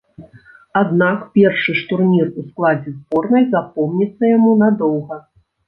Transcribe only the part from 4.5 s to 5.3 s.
надоўга.